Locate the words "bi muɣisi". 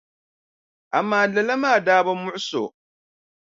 2.05-2.57